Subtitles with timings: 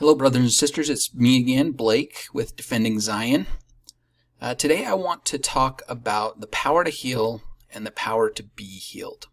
[0.00, 0.90] Hello, brothers and sisters.
[0.90, 3.46] It's me again, Blake, with Defending Zion.
[4.40, 7.42] Uh, today, I want to talk about the power to heal
[7.72, 9.28] and the power to be healed.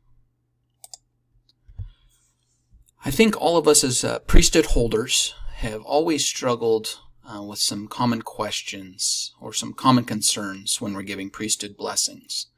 [3.03, 7.87] I think all of us as uh, priesthood holders have always struggled uh, with some
[7.87, 12.51] common questions or some common concerns when we're giving priesthood blessings.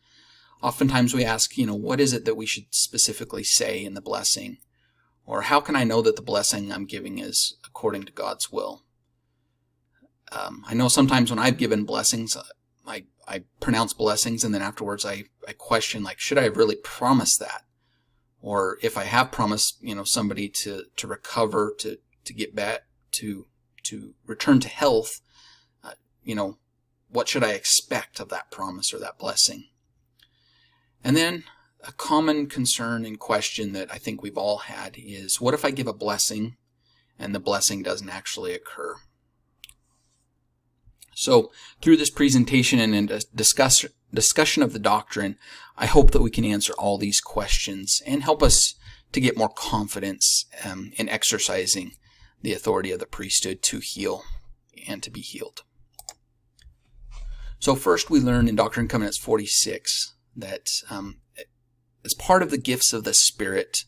[0.61, 4.01] Oftentimes we ask, you know, what is it that we should specifically say in the
[4.01, 4.57] blessing?
[5.25, 8.83] Or how can I know that the blessing I'm giving is according to God's will?
[10.31, 12.35] Um, I know sometimes when I've given blessings,
[12.85, 16.75] I, I pronounce blessings and then afterwards I, I question, like, should I have really
[16.75, 17.63] promised that?
[18.41, 22.81] Or if I have promised, you know, somebody to, to recover, to, to get back,
[23.11, 23.45] to,
[23.83, 25.21] to return to health,
[25.83, 25.91] uh,
[26.23, 26.57] you know,
[27.09, 29.69] what should I expect of that promise or that blessing?
[31.03, 31.43] And then
[31.85, 35.71] a common concern and question that I think we've all had is what if I
[35.71, 36.55] give a blessing
[37.19, 38.95] and the blessing doesn't actually occur?
[41.15, 45.37] So, through this presentation and in discuss, discussion of the doctrine,
[45.77, 48.75] I hope that we can answer all these questions and help us
[49.11, 51.91] to get more confidence um, in exercising
[52.41, 54.23] the authority of the priesthood to heal
[54.87, 55.61] and to be healed.
[57.59, 61.17] So, first, we learn in Doctrine and Covenants 46 that um,
[62.05, 63.85] as part of the gifts of the Spirit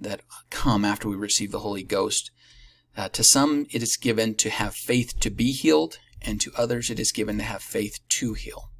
[0.00, 2.30] that come after we receive the Holy Ghost,
[2.96, 6.90] uh, to some it is given to have faith to be healed, and to others
[6.90, 8.70] it is given to have faith to heal.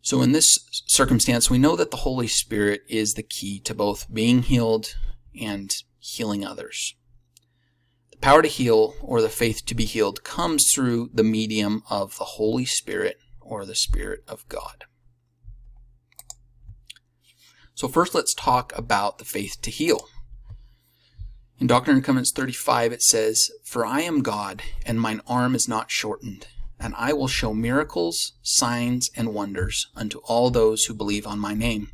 [0.00, 4.12] So in this circumstance, we know that the Holy Spirit is the key to both
[4.12, 4.96] being healed
[5.40, 6.96] and healing others.
[8.10, 12.18] The power to heal or the faith to be healed comes through the medium of
[12.18, 14.84] the Holy Spirit or the Spirit of God.
[17.82, 20.06] So first let's talk about the faith to heal.
[21.58, 25.66] In Doctrine and Covenants 35 it says, For I am God, and mine arm is
[25.66, 26.46] not shortened,
[26.78, 31.54] and I will show miracles, signs, and wonders unto all those who believe on my
[31.54, 31.90] name.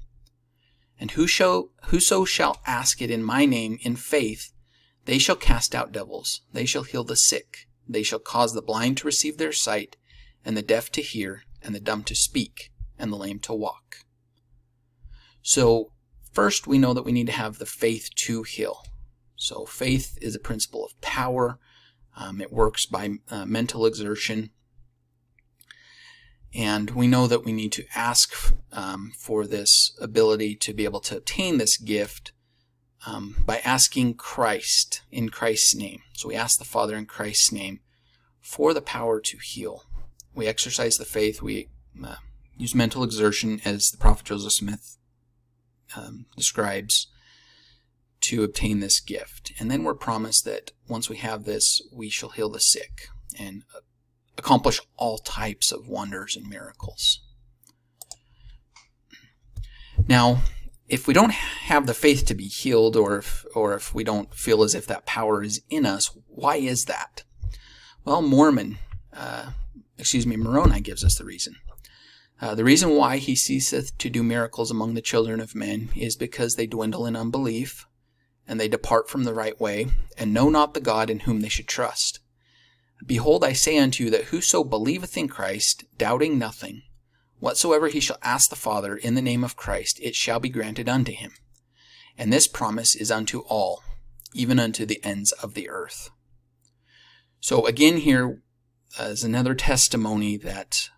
[1.00, 4.52] And whoso, whoso shall ask it in my name in faith,
[5.06, 8.98] they shall cast out devils, they shall heal the sick, they shall cause the blind
[8.98, 9.96] to receive their sight,
[10.44, 14.04] and the deaf to hear, and the dumb to speak, and the lame to walk.
[15.48, 15.92] So,
[16.30, 18.84] first we know that we need to have the faith to heal.
[19.34, 21.58] So, faith is a principle of power.
[22.14, 24.50] Um, it works by uh, mental exertion.
[26.54, 28.34] And we know that we need to ask
[28.72, 32.32] um, for this ability to be able to obtain this gift
[33.06, 36.02] um, by asking Christ in Christ's name.
[36.12, 37.80] So we ask the Father in Christ's name
[38.38, 39.84] for the power to heal.
[40.34, 41.40] We exercise the faith.
[41.40, 41.70] We
[42.04, 42.16] uh,
[42.58, 44.97] use mental exertion, as the prophet Joseph Smith
[45.96, 47.08] um, describes
[48.20, 49.52] to obtain this gift.
[49.58, 53.62] And then we're promised that once we have this, we shall heal the sick and
[54.36, 57.20] accomplish all types of wonders and miracles.
[60.08, 60.42] Now,
[60.88, 64.34] if we don't have the faith to be healed, or if, or if we don't
[64.34, 67.24] feel as if that power is in us, why is that?
[68.04, 68.78] Well, Mormon,
[69.12, 69.50] uh,
[69.98, 71.56] excuse me, Moroni gives us the reason.
[72.40, 76.14] Uh, the reason why he ceaseth to do miracles among the children of men is
[76.14, 77.86] because they dwindle in unbelief,
[78.46, 81.48] and they depart from the right way, and know not the God in whom they
[81.48, 82.20] should trust.
[83.04, 86.82] Behold, I say unto you that whoso believeth in Christ, doubting nothing,
[87.40, 90.88] whatsoever he shall ask the Father in the name of Christ, it shall be granted
[90.88, 91.32] unto him.
[92.16, 93.82] And this promise is unto all,
[94.32, 96.10] even unto the ends of the earth.
[97.40, 98.42] So again, here
[98.98, 100.90] is another testimony that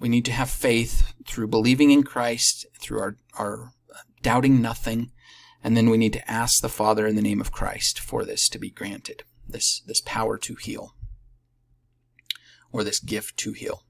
[0.00, 3.72] we need to have faith through believing in Christ, through our, our
[4.22, 5.10] doubting nothing,
[5.62, 8.48] and then we need to ask the Father in the name of Christ for this
[8.50, 10.94] to be granted, this, this power to heal,
[12.72, 13.82] or this gift to heal.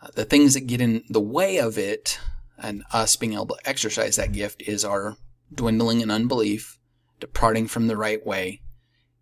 [0.00, 2.18] Uh, the things that get in the way of it
[2.56, 5.16] and us being able to exercise that gift is our
[5.52, 6.78] dwindling in unbelief,
[7.20, 8.60] departing from the right way,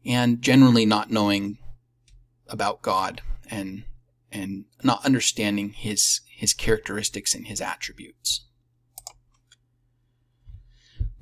[0.05, 1.59] and generally not knowing
[2.49, 3.85] about God and
[4.33, 8.45] and not understanding his his characteristics and his attributes.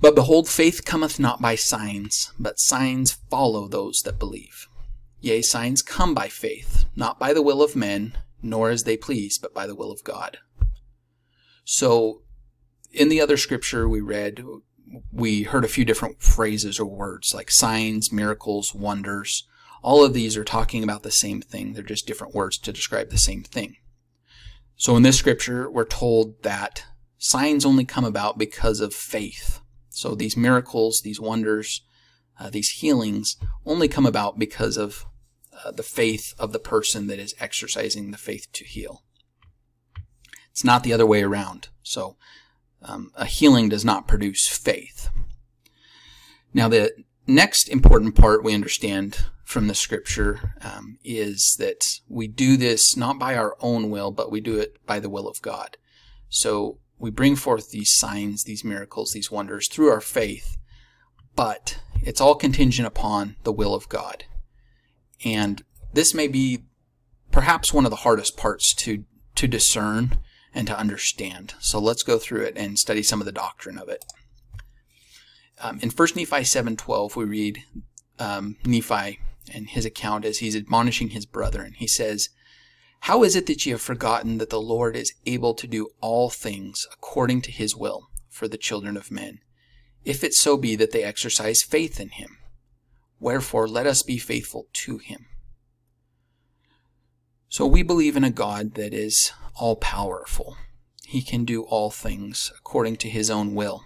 [0.01, 4.69] But behold, faith cometh not by signs, but signs follow those that believe.
[5.21, 9.39] Yea, signs come by faith, not by the will of men, nor as they please,
[9.39, 10.39] but by the will of God.
[11.65, 12.23] So,
[12.93, 14.45] in the other scripture we read,
[15.11, 19.49] we heard a few different phrases or words like signs, miracles, wonders.
[19.85, 21.75] All of these are talking about the same thing.
[21.75, 23.77] They're just different words to describe the same thing.
[24.77, 26.85] So in this scripture, we're told that
[27.19, 29.61] signs only come about because of faith.
[29.91, 31.83] So these miracles, these wonders,
[32.41, 33.37] uh, these healings
[33.67, 35.05] only come about because of
[35.53, 39.03] uh, the faith of the person that is exercising the faith to heal.
[40.51, 41.69] It's not the other way around.
[41.83, 42.17] So
[42.81, 45.11] um, a healing does not produce faith.
[46.55, 46.93] Now, the
[47.27, 53.19] next important part we understand from the scripture um, is that we do this not
[53.19, 55.76] by our own will, but we do it by the will of God.
[56.29, 60.56] So we bring forth these signs, these miracles, these wonders through our faith,
[61.37, 64.25] but it's all contingent upon the will of God.
[65.25, 65.62] And
[65.93, 66.64] this may be
[67.31, 69.05] perhaps one of the hardest parts to,
[69.35, 70.19] to discern
[70.55, 71.55] and to understand.
[71.61, 74.05] So let's go through it and study some of the doctrine of it.
[75.61, 77.62] Um, in 1 Nephi 7.12, we read
[78.19, 79.20] um, Nephi
[79.52, 81.75] and his account as he's admonishing his brethren.
[81.76, 82.29] He says,
[83.00, 86.31] How is it that ye have forgotten that the Lord is able to do all
[86.31, 89.41] things according to his will for the children of men,
[90.05, 92.38] if it so be that they exercise faith in him?
[93.20, 95.26] Wherefore let us be faithful to him.
[97.49, 100.56] So we believe in a God that is all powerful.
[101.06, 103.85] He can do all things according to his own will.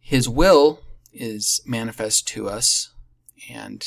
[0.00, 0.80] His will
[1.18, 2.92] is manifest to us
[3.50, 3.84] and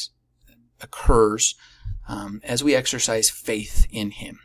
[0.82, 1.56] occurs
[2.08, 4.40] um, as we exercise faith in Him.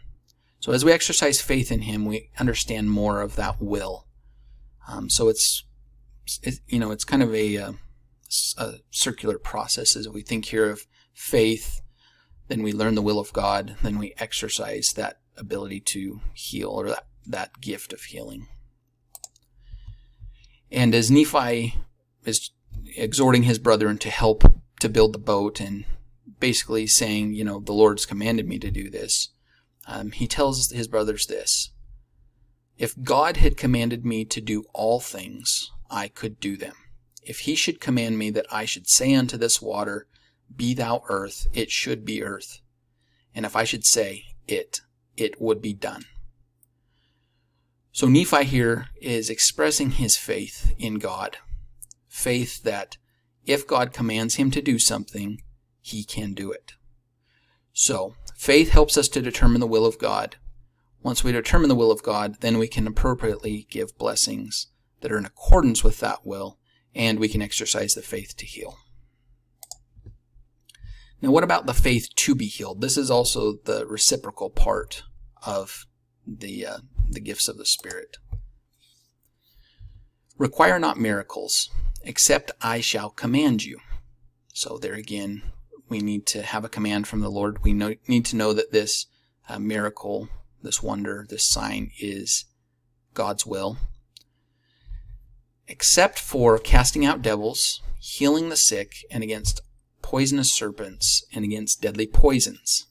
[0.61, 4.06] So as we exercise faith in Him, we understand more of that will.
[4.88, 5.65] Um, so it's,
[6.43, 7.73] it, you know, it's kind of a, a, uh,
[8.59, 11.81] a circular process as we think here of faith,
[12.49, 16.88] then we learn the will of God, then we exercise that ability to heal or
[16.88, 18.49] that, that gift of healing.
[20.71, 21.77] And as Nephi
[22.25, 22.50] is
[22.97, 24.44] exhorting his brethren to help
[24.81, 25.85] to build the boat and
[26.41, 29.31] basically saying, you know, the Lord's commanded me to do this.
[29.87, 31.71] Um, he tells his brothers this
[32.77, 36.75] If God had commanded me to do all things, I could do them.
[37.23, 40.06] If he should command me that I should say unto this water,
[40.55, 42.61] Be thou earth, it should be earth.
[43.35, 44.81] And if I should say, It,
[45.17, 46.05] it would be done.
[47.93, 51.38] So Nephi here is expressing his faith in God
[52.16, 52.96] faith that
[53.44, 55.42] if God commands him to do something,
[55.82, 56.72] he can do it.
[57.74, 60.36] So, faith helps us to determine the will of God.
[61.02, 64.68] Once we determine the will of God, then we can appropriately give blessings
[65.02, 66.58] that are in accordance with that will,
[66.94, 68.78] and we can exercise the faith to heal.
[71.20, 72.80] Now, what about the faith to be healed?
[72.80, 75.02] This is also the reciprocal part
[75.44, 75.86] of
[76.26, 76.78] the, uh,
[77.10, 78.16] the gifts of the Spirit.
[80.38, 81.70] Require not miracles,
[82.06, 83.81] except I shall command you.
[84.55, 85.43] So there again,
[85.88, 87.62] we need to have a command from the Lord.
[87.62, 89.06] We know, need to know that this
[89.49, 90.29] uh, miracle,
[90.62, 92.47] this wonder, this sign is
[93.12, 93.76] God's will.
[95.69, 99.61] Except for casting out devils, healing the sick, and against
[100.00, 102.87] poisonous serpents, and against deadly poisons.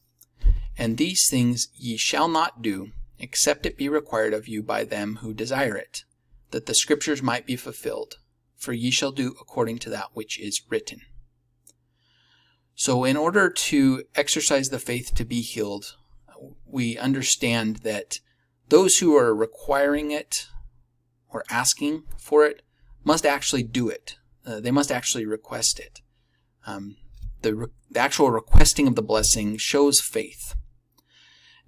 [0.77, 5.19] And these things ye shall not do, except it be required of you by them
[5.21, 6.03] who desire it,
[6.51, 8.15] that the scriptures might be fulfilled
[8.55, 11.01] for ye shall do according to that which is written.
[12.75, 15.95] So, in order to exercise the faith to be healed,
[16.65, 18.19] we understand that
[18.67, 20.47] those who are requiring it
[21.29, 22.63] or asking for it
[23.03, 24.17] must actually do it.
[24.45, 26.01] Uh, they must actually request it.
[26.67, 26.97] Um,
[27.41, 30.55] the, re- the actual requesting of the blessing shows faith.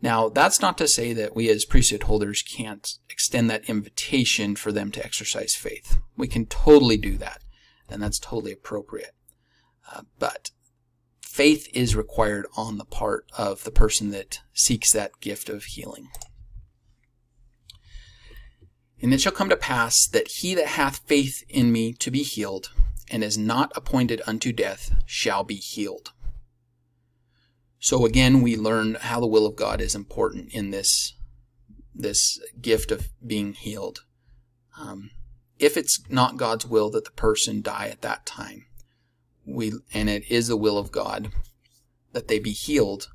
[0.01, 4.71] Now, that's not to say that we as priesthood holders can't extend that invitation for
[4.71, 5.97] them to exercise faith.
[6.15, 7.41] We can totally do that,
[7.89, 9.15] and that's totally appropriate.
[9.91, 10.51] Uh, but
[11.21, 16.09] faith is required on the part of the person that seeks that gift of healing.
[19.01, 22.23] And it shall come to pass that he that hath faith in me to be
[22.23, 22.71] healed,
[23.09, 26.11] and is not appointed unto death, shall be healed.
[27.79, 31.13] So again, we learn how the will of God is important in this
[31.93, 34.01] this gift of being healed.
[34.79, 35.09] Um,
[35.57, 38.65] if it's not God's will that the person die at that time,
[39.45, 41.31] we and it is the will of God
[42.13, 43.09] that they be healed,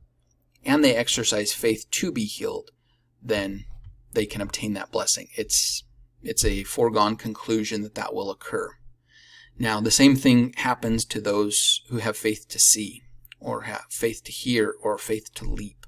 [0.64, 2.70] and they exercise faith to be healed,
[3.22, 3.64] then
[4.12, 5.28] they can obtain that blessing.
[5.36, 5.84] It's
[6.22, 8.76] it's a foregone conclusion that that will occur.
[9.58, 13.02] Now, the same thing happens to those who have faith to see
[13.42, 15.86] or faith to hear, or faith to leap.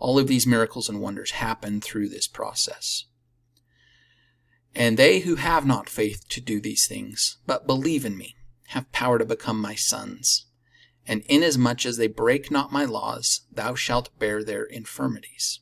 [0.00, 3.04] All of these miracles and wonders happen through this process.
[4.74, 8.34] And they who have not faith to do these things, but believe in me,
[8.68, 10.46] have power to become my sons.
[11.06, 15.60] And inasmuch as they break not my laws, thou shalt bear their infirmities.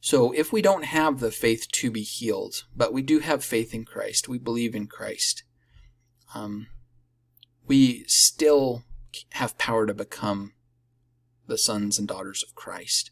[0.00, 3.72] So if we don't have the faith to be healed, but we do have faith
[3.74, 5.42] in Christ, we believe in Christ,
[6.34, 6.66] um,
[7.66, 8.84] we still
[9.30, 10.52] have power to become
[11.46, 13.10] the sons and daughters of Christ.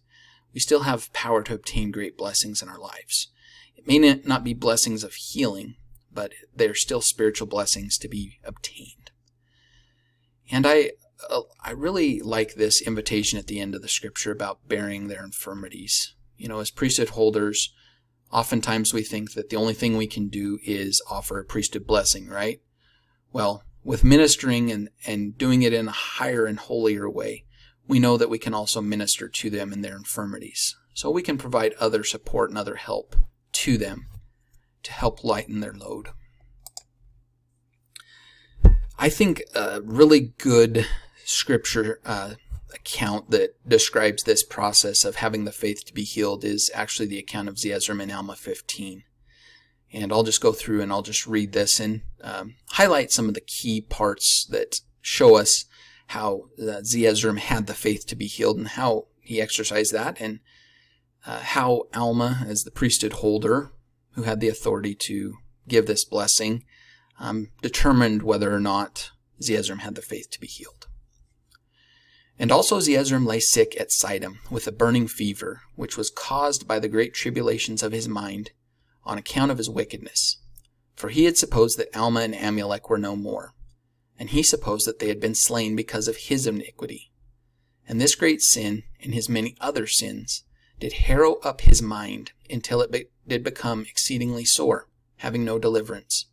[0.52, 3.28] We still have power to obtain great blessings in our lives.
[3.76, 5.76] It may not be blessings of healing,
[6.12, 9.10] but they're still spiritual blessings to be obtained.
[10.50, 10.92] And I,
[11.28, 15.24] uh, I really like this invitation at the end of the scripture about bearing their
[15.24, 16.14] infirmities.
[16.36, 17.72] You know, as priesthood holders,
[18.30, 22.28] oftentimes we think that the only thing we can do is offer a priesthood blessing,
[22.28, 22.60] right?
[23.32, 27.44] Well, with ministering and, and doing it in a higher and holier way,
[27.86, 30.74] we know that we can also minister to them in their infirmities.
[30.94, 33.14] So we can provide other support and other help
[33.52, 34.06] to them
[34.84, 36.08] to help lighten their load.
[38.98, 40.86] I think a really good
[41.24, 42.34] scripture uh,
[42.72, 47.18] account that describes this process of having the faith to be healed is actually the
[47.18, 49.04] account of Zeezrom in Alma 15.
[49.94, 53.34] And I'll just go through and I'll just read this and um, highlight some of
[53.34, 55.66] the key parts that show us
[56.08, 60.40] how uh, Zeezrom had the faith to be healed and how he exercised that, and
[61.26, 63.70] uh, how Alma, as the priesthood holder
[64.12, 65.34] who had the authority to
[65.66, 66.64] give this blessing,
[67.18, 70.88] um, determined whether or not Zeezrom had the faith to be healed.
[72.38, 76.78] And also Zeezrom lay sick at Sidom with a burning fever, which was caused by
[76.78, 78.50] the great tribulations of his mind
[79.04, 80.38] on account of his wickedness.
[80.94, 83.54] For he had supposed that Alma and Amulek were no more,
[84.18, 87.12] and he supposed that they had been slain because of his iniquity.
[87.86, 90.44] And this great sin, and his many other sins,
[90.80, 96.26] did harrow up his mind until it be did become exceedingly sore, having no deliverance.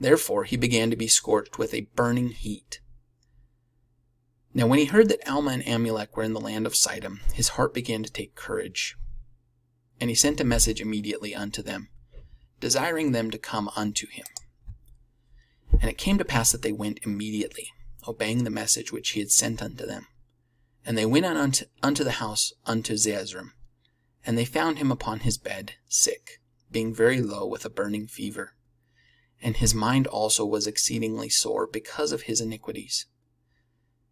[0.00, 2.80] Therefore he began to be scorched with a burning heat.
[4.54, 7.50] Now when he heard that Alma and Amulek were in the land of Sidom, his
[7.50, 8.96] heart began to take courage.
[10.00, 11.88] And he sent a message immediately unto them,
[12.60, 14.26] desiring them to come unto him.
[15.80, 17.68] And it came to pass that they went immediately,
[18.06, 20.06] obeying the message which he had sent unto them.
[20.84, 23.52] And they went unto, unto the house unto Zeezrom,
[24.24, 26.40] and they found him upon his bed, sick,
[26.70, 28.54] being very low with a burning fever.
[29.42, 33.06] And his mind also was exceedingly sore because of his iniquities.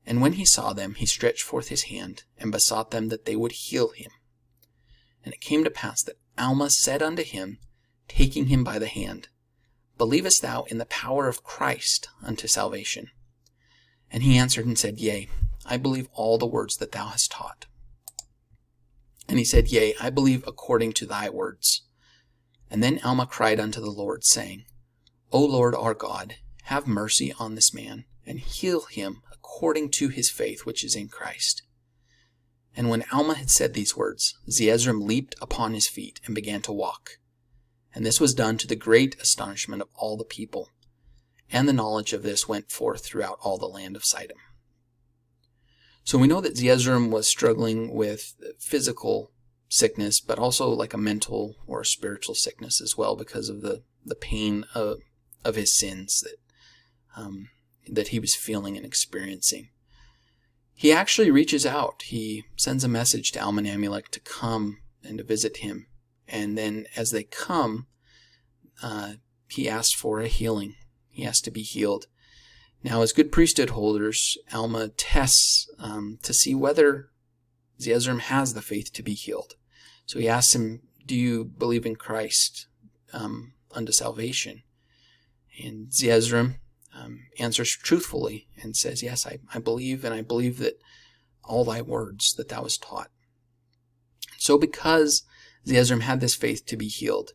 [0.04, 3.34] And when he saw them, he stretched forth his hand, and besought them that they
[3.34, 4.10] would heal him.
[5.26, 7.58] And it came to pass that Alma said unto him,
[8.06, 9.28] taking him by the hand,
[9.98, 13.10] Believest thou in the power of Christ unto salvation?
[14.08, 15.28] And he answered and said, Yea,
[15.64, 17.66] I believe all the words that thou hast taught.
[19.28, 21.82] And he said, Yea, I believe according to thy words.
[22.70, 24.64] And then Alma cried unto the Lord, saying,
[25.32, 30.30] O Lord our God, have mercy on this man, and heal him according to his
[30.30, 31.62] faith which is in Christ.
[32.76, 36.72] And when Alma had said these words, Zeezrom leaped upon his feet and began to
[36.72, 37.12] walk.
[37.94, 40.68] And this was done to the great astonishment of all the people.
[41.50, 44.36] And the knowledge of this went forth throughout all the land of Sidom.
[46.04, 49.32] So we know that Zeezrom was struggling with physical
[49.68, 53.82] sickness, but also like a mental or a spiritual sickness as well because of the,
[54.04, 54.98] the pain of,
[55.44, 56.36] of his sins that,
[57.20, 57.48] um,
[57.88, 59.70] that he was feeling and experiencing.
[60.78, 62.02] He actually reaches out.
[62.02, 65.86] He sends a message to Alman Amulek to come and to visit him.
[66.28, 67.86] And then as they come,
[68.82, 69.14] uh,
[69.48, 70.74] he asks for a healing.
[71.08, 72.08] He has to be healed.
[72.84, 77.08] Now, as good priesthood holders, Alma tests um, to see whether
[77.80, 79.54] Zeezrom has the faith to be healed.
[80.04, 82.66] So he asks him, Do you believe in Christ
[83.14, 84.62] um, unto salvation?
[85.64, 86.56] And Zeezrom
[86.98, 90.78] um, answers truthfully and says, Yes, I, I believe, and I believe that
[91.44, 93.10] all thy words that thou hast taught.
[94.38, 95.22] So because
[95.66, 97.32] Zeezrom had this faith to be healed,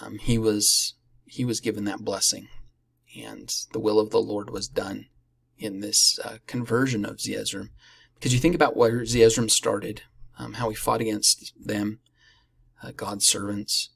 [0.00, 0.94] um, he was
[1.24, 2.48] he was given that blessing
[3.16, 5.06] and the will of the Lord was done
[5.58, 7.70] in this uh, conversion of Zeezrom.
[8.14, 10.02] Because you think about where Zeezrom started,
[10.38, 12.00] um, how he fought against them,
[12.82, 13.90] uh, God's servants,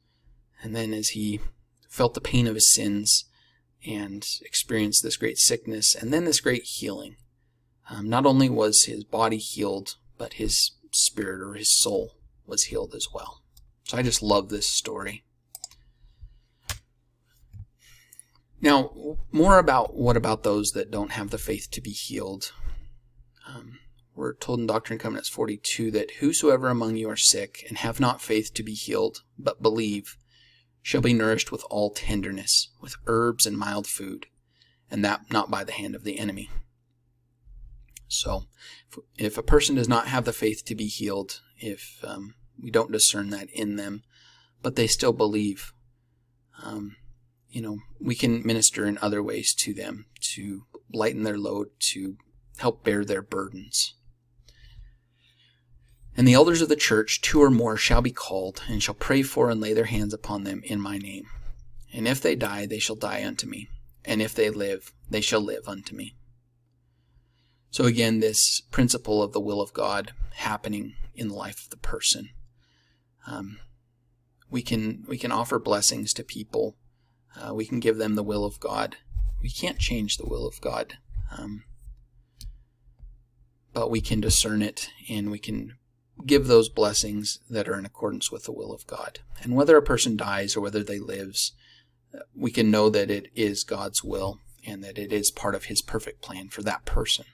[0.62, 1.40] and then as he
[1.88, 3.24] felt the pain of his sins
[3.86, 7.16] and experienced this great sickness and then this great healing.
[7.90, 12.94] Um, not only was his body healed, but his spirit or his soul was healed
[12.94, 13.42] as well.
[13.84, 15.24] So I just love this story.
[18.60, 22.52] Now, more about what about those that don't have the faith to be healed.
[23.48, 23.80] Um,
[24.14, 27.98] we're told in Doctrine and Covenants 42 that whosoever among you are sick and have
[27.98, 30.16] not faith to be healed, but believe,
[30.82, 34.26] shall be nourished with all tenderness, with herbs and mild food,
[34.90, 36.50] and that not by the hand of the enemy.
[38.08, 38.44] So,
[39.16, 42.92] if a person does not have the faith to be healed, if um, we don't
[42.92, 44.02] discern that in them,
[44.60, 45.72] but they still believe,
[46.62, 46.96] um,
[47.48, 52.16] you know, we can minister in other ways to them to lighten their load, to
[52.58, 53.94] help bear their burdens.
[56.16, 59.22] And the elders of the church, two or more, shall be called, and shall pray
[59.22, 61.26] for and lay their hands upon them in my name.
[61.92, 63.68] And if they die, they shall die unto me.
[64.04, 66.14] And if they live, they shall live unto me.
[67.70, 71.76] So again, this principle of the will of God happening in the life of the
[71.78, 72.28] person.
[73.26, 73.60] Um,
[74.50, 76.76] we can we can offer blessings to people
[77.36, 78.96] uh, we can give them the will of God.
[79.40, 80.98] We can't change the will of God,
[81.36, 81.64] um,
[83.72, 85.76] but we can discern it and we can
[86.26, 89.20] give those blessings that are in accordance with the will of God.
[89.42, 91.52] And whether a person dies or whether they lives,
[92.34, 95.82] we can know that it is God's will and that it is part of His
[95.82, 97.24] perfect plan for that person.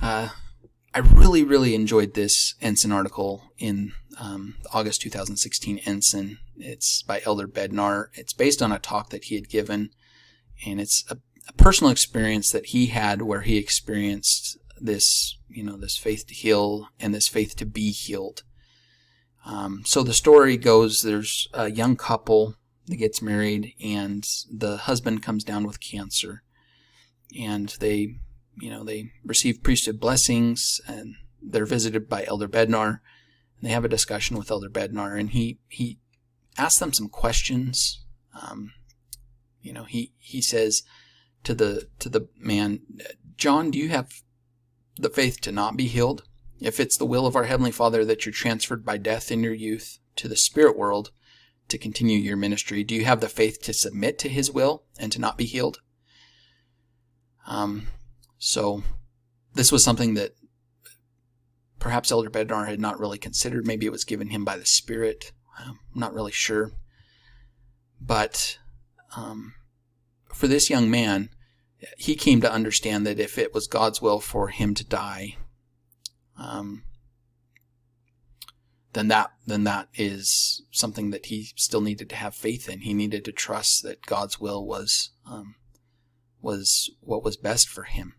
[0.00, 0.30] Uh,
[0.94, 6.38] I really, really enjoyed this Ensign article in um, August 2016 Ensign.
[6.56, 8.06] It's by Elder Bednar.
[8.14, 9.90] It's based on a talk that he had given,
[10.66, 15.76] and it's a, a personal experience that he had where he experienced this, you know,
[15.76, 18.42] this faith to heal and this faith to be healed.
[19.44, 22.56] Um, so the story goes: there's a young couple
[22.86, 26.42] that gets married, and the husband comes down with cancer,
[27.38, 28.16] and they
[28.58, 33.00] you know, they receive priesthood blessings and they're visited by Elder Bednar.
[33.58, 35.98] And they have a discussion with Elder Bednar, and he he
[36.58, 38.04] asks them some questions.
[38.40, 38.72] Um,
[39.62, 40.82] you know, he he says
[41.44, 42.80] to the to the man,
[43.36, 44.10] John, do you have
[44.96, 46.24] the faith to not be healed?
[46.60, 49.54] If it's the will of our heavenly Father that you're transferred by death in your
[49.54, 51.10] youth to the spirit world
[51.68, 55.12] to continue your ministry, do you have the faith to submit to His will and
[55.12, 55.80] to not be healed?
[57.46, 57.88] Um,
[58.38, 58.82] so
[59.54, 60.34] this was something that
[61.78, 63.66] perhaps Elder Bednar had not really considered.
[63.66, 65.32] Maybe it was given him by the Spirit.
[65.58, 66.72] I'm not really sure.
[68.00, 68.58] But
[69.16, 69.54] um,
[70.34, 71.30] for this young man,
[71.98, 75.36] he came to understand that if it was God's will for him to die,
[76.38, 76.84] um,
[78.92, 82.80] then that then that is something that he still needed to have faith in.
[82.80, 85.56] He needed to trust that God's will was um,
[86.40, 88.14] was what was best for him.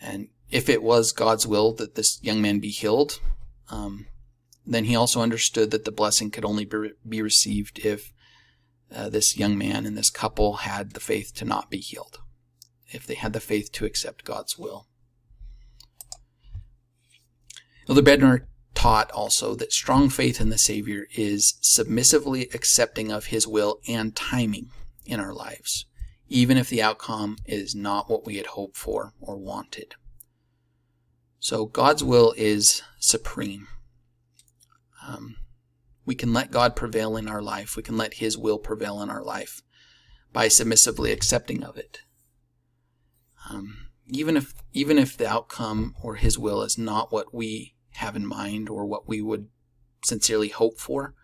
[0.00, 3.20] And if it was God's will that this young man be healed,
[3.70, 4.06] um,
[4.66, 8.12] then he also understood that the blessing could only be be received if
[8.94, 12.20] uh, this young man and this couple had the faith to not be healed,
[12.92, 14.86] if they had the faith to accept God's will.
[17.88, 23.46] Elder Bednar taught also that strong faith in the Savior is submissively accepting of His
[23.46, 24.70] will and timing
[25.04, 25.86] in our lives
[26.32, 29.94] even if the outcome is not what we had hoped for or wanted.
[31.38, 33.68] So God's will is supreme.
[35.06, 35.36] Um,
[36.06, 37.76] we can let God prevail in our life.
[37.76, 39.60] We can let His will prevail in our life
[40.32, 41.98] by submissively accepting of it.
[43.50, 48.16] Um, even if even if the outcome or His will is not what we have
[48.16, 49.48] in mind or what we would
[50.04, 51.14] sincerely hope for,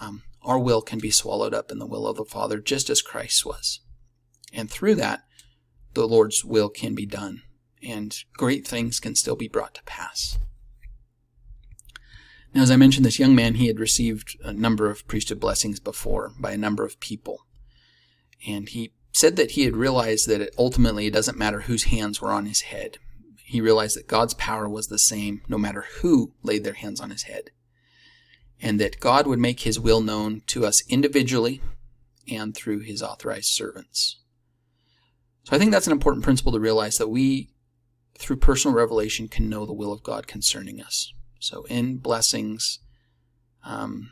[0.00, 3.02] um, our will can be swallowed up in the will of the Father, just as
[3.02, 3.80] Christ was.
[4.52, 5.22] And through that,
[5.94, 7.42] the Lord's will can be done,
[7.82, 10.38] and great things can still be brought to pass.
[12.54, 15.78] Now, as I mentioned, this young man, he had received a number of priesthood blessings
[15.78, 17.46] before by a number of people.
[18.46, 22.20] And he said that he had realized that it, ultimately it doesn't matter whose hands
[22.20, 22.98] were on his head.
[23.44, 27.10] He realized that God's power was the same no matter who laid their hands on
[27.10, 27.50] his head.
[28.60, 31.60] And that God would make his will known to us individually
[32.30, 34.18] and through his authorized servants.
[35.44, 37.50] So I think that's an important principle to realize that we,
[38.18, 41.12] through personal revelation, can know the will of God concerning us.
[41.40, 42.78] So in blessings,
[43.64, 44.10] um,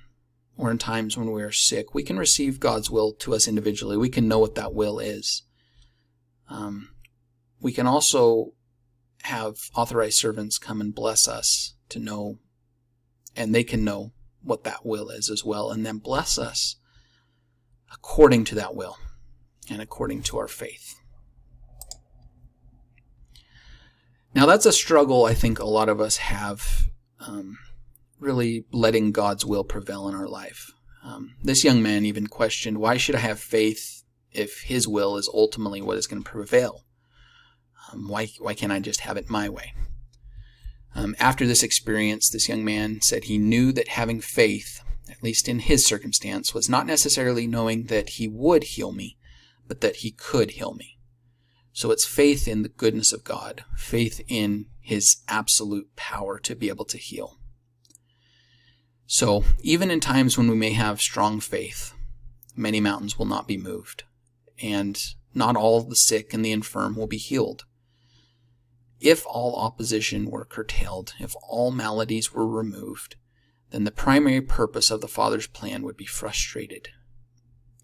[0.59, 3.97] or in times when we are sick, we can receive God's will to us individually.
[3.97, 5.45] We can know what that will is.
[6.51, 6.91] Um,
[7.61, 8.53] we can also
[9.23, 12.39] have authorized servants come and bless us to know,
[13.37, 16.77] and they can know what that will is as well, and then bless us
[17.93, 18.99] according to that will
[19.71, 20.95] and according to our faith.
[24.35, 26.89] Now, that's a struggle I think a lot of us have,
[27.21, 27.59] um,
[28.21, 30.71] really letting God's will prevail in our life.
[31.05, 34.03] Um, this young man even questioned, why should I have faith
[34.33, 36.85] if his will is ultimately what is going to prevail?
[37.91, 39.73] Um, why, why can't I just have it my way?
[40.95, 45.49] Um, after this experience, this young man said he knew that having faith, at least
[45.49, 49.17] in his circumstance, was not necessarily knowing that he would heal me,
[49.67, 50.99] but that he could heal me.
[51.73, 56.69] So it's faith in the goodness of God, faith in his absolute power to be
[56.69, 57.38] able to heal.
[59.11, 61.95] So even in times when we may have strong faith,
[62.55, 64.05] many mountains will not be moved,
[64.61, 67.65] and not all the sick and the infirm will be healed.
[69.01, 73.17] If all opposition were curtailed, if all maladies were removed,
[73.71, 76.89] then the primary purpose of the Father's plan would be frustrated.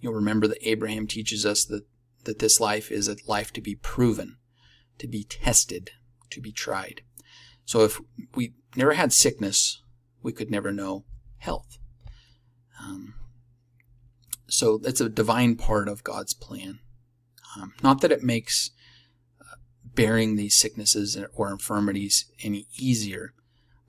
[0.01, 1.87] You'll remember that Abraham teaches us that,
[2.25, 4.37] that this life is a life to be proven,
[4.99, 5.93] to be tested,
[6.29, 7.01] to be tried.
[7.65, 7.99] So if
[8.35, 9.81] we never had sickness,
[10.23, 11.07] we could never know
[11.45, 11.79] health.
[12.81, 13.15] Um,
[14.49, 16.81] so it's a divine part of God's plan.
[17.57, 18.71] Um, not that it makes
[19.41, 23.33] uh, bearing these sicknesses or infirmities any easier,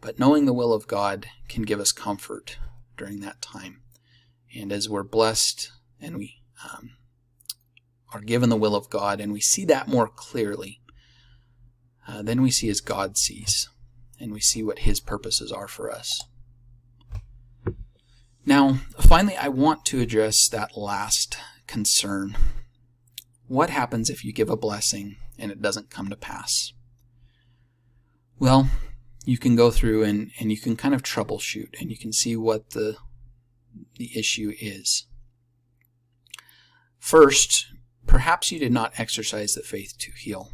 [0.01, 2.57] but knowing the will of God can give us comfort
[2.97, 3.81] during that time.
[4.55, 6.91] And as we're blessed and we um,
[8.13, 10.81] are given the will of God and we see that more clearly,
[12.07, 13.69] uh, then we see as God sees
[14.19, 16.23] and we see what His purposes are for us.
[18.45, 22.37] Now, finally, I want to address that last concern.
[23.47, 26.73] What happens if you give a blessing and it doesn't come to pass?
[28.37, 28.69] Well,
[29.25, 32.35] you can go through and, and you can kind of troubleshoot and you can see
[32.35, 32.97] what the,
[33.97, 35.07] the issue is.
[36.99, 37.67] First,
[38.05, 40.51] perhaps you did not exercise the faith to heal.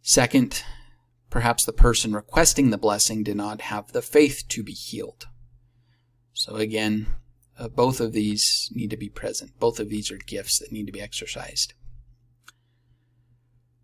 [0.00, 0.62] Second,
[1.28, 5.26] perhaps the person requesting the blessing did not have the faith to be healed.
[6.40, 7.06] So again,
[7.58, 9.60] uh, both of these need to be present.
[9.60, 11.74] Both of these are gifts that need to be exercised.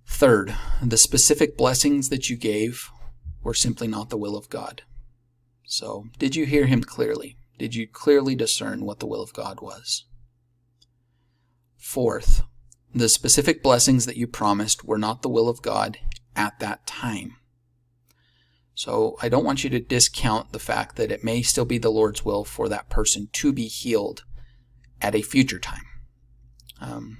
[0.06, 2.88] Third, the specific blessings that you gave
[3.42, 4.84] were simply not the will of God.
[5.66, 7.36] So, did you hear him clearly?
[7.58, 10.06] Did you clearly discern what the will of God was?
[11.76, 12.42] Fourth,
[12.94, 15.98] the specific blessings that you promised were not the will of God
[16.34, 17.36] at that time.
[18.76, 21.90] So I don't want you to discount the fact that it may still be the
[21.90, 24.24] Lord's will for that person to be healed
[25.00, 25.86] at a future time.
[26.78, 27.18] Um,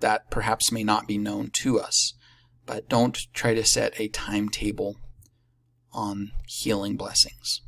[0.00, 2.14] that perhaps may not be known to us,
[2.66, 4.96] but don't try to set a timetable
[5.92, 7.62] on healing blessings.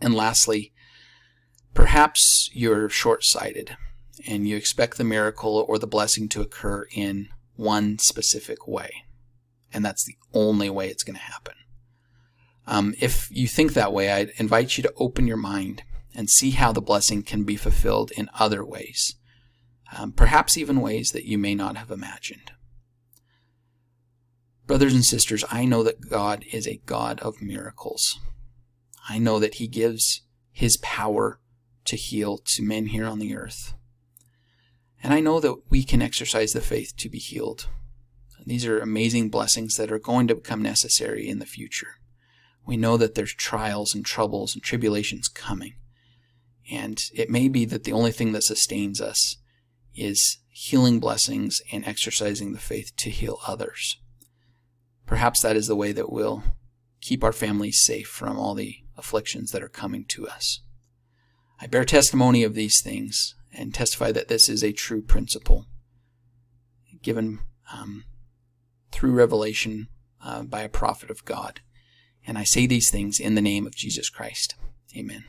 [0.00, 0.72] And lastly,
[1.74, 3.76] perhaps you're short sighted
[4.28, 8.92] and you expect the miracle or the blessing to occur in one specific way.
[9.72, 11.54] And that's the only way it's going to happen.
[12.66, 15.82] Um, if you think that way, I'd invite you to open your mind
[16.14, 19.16] and see how the blessing can be fulfilled in other ways,
[19.96, 22.52] um, perhaps even ways that you may not have imagined.
[24.66, 28.18] Brothers and sisters, I know that God is a God of miracles.
[29.08, 31.38] I know that He gives His power
[31.84, 33.74] to heal to men here on the earth.
[35.02, 37.68] And I know that we can exercise the faith to be healed.
[38.46, 41.98] These are amazing blessings that are going to become necessary in the future
[42.66, 45.74] we know that there's trials and troubles and tribulations coming.
[46.70, 49.36] And it may be that the only thing that sustains us
[49.94, 53.98] is healing blessings and exercising the faith to heal others.
[55.06, 56.42] Perhaps that is the way that we'll
[57.00, 60.60] keep our families safe from all the afflictions that are coming to us.
[61.60, 65.66] I bear testimony of these things and testify that this is a true principle
[67.02, 67.40] given
[67.72, 68.04] um,
[68.90, 69.88] through revelation
[70.24, 71.60] uh, by a prophet of God.
[72.26, 74.54] And I say these things in the name of Jesus Christ.
[74.96, 75.24] Amen.